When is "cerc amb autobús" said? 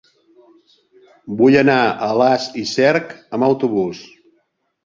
2.73-4.01